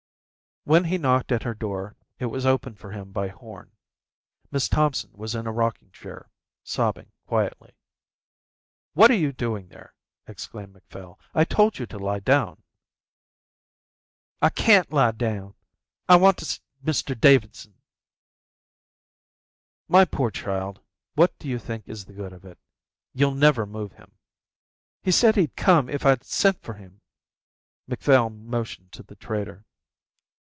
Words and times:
When 0.63 0.83
he 0.83 0.99
knocked 0.99 1.31
at 1.31 1.41
her 1.41 1.55
door 1.55 1.95
it 2.19 2.27
was 2.27 2.45
opened 2.45 2.77
for 2.77 2.91
him 2.91 3.11
by 3.11 3.29
Horn. 3.29 3.71
Miss 4.51 4.69
Thompson 4.69 5.09
was 5.13 5.33
in 5.33 5.47
a 5.47 5.51
rocking 5.51 5.89
chair, 5.89 6.29
sobbing 6.63 7.11
quietly. 7.25 7.73
"What 8.93 9.09
are 9.09 9.15
you 9.15 9.33
doing 9.33 9.69
there?" 9.69 9.95
exclaimed 10.27 10.73
Macphail. 10.75 11.19
"I 11.33 11.45
told 11.45 11.79
you 11.79 11.87
to 11.87 11.97
lie 11.97 12.19
down." 12.19 12.61
"I 14.39 14.49
can't 14.49 14.93
lie 14.93 15.13
down. 15.13 15.55
I 16.07 16.17
want 16.17 16.37
to 16.37 16.45
see 16.45 16.59
Mr 16.85 17.19
Davidson." 17.19 17.81
"My 19.87 20.05
poor 20.05 20.29
child, 20.29 20.79
what 21.15 21.35
do 21.39 21.47
you 21.49 21.57
think 21.57 21.89
is 21.89 22.05
the 22.05 22.13
good 22.13 22.33
of 22.33 22.45
it? 22.45 22.59
You'll 23.13 23.33
never 23.33 23.65
move 23.65 23.93
him." 23.93 24.11
"He 25.01 25.09
said 25.09 25.37
he'd 25.37 25.55
come 25.55 25.89
if 25.89 26.05
I 26.05 26.17
sent 26.21 26.61
for 26.61 26.75
him." 26.75 27.01
Macphail 27.87 28.29
motioned 28.29 28.91
to 28.91 29.01
the 29.01 29.15
trader. 29.15 29.65